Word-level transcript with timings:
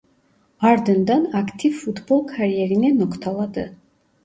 Ardından 0.59 1.25
aktif 1.33 1.85
futbol 1.85 2.27
kariyerine 2.27 2.99
noktaladı. 2.99 3.77